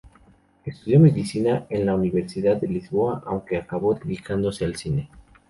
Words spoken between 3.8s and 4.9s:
dedicándose al